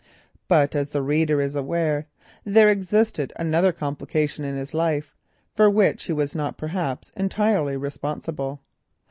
But 0.47 0.73
as 0.75 0.89
the 0.89 1.01
reader 1.03 1.39
is 1.39 1.55
aware, 1.55 2.07
there 2.43 2.69
existed 2.69 3.31
another 3.35 3.71
complication 3.71 4.43
in 4.43 4.55
his 4.57 4.73
life 4.73 5.15
for 5.55 5.69
which 5.69 6.05
he 6.05 6.11
was 6.13 6.33
not 6.33 6.57
perhaps 6.57 7.11
entirely 7.15 7.77
responsible. 7.77 8.61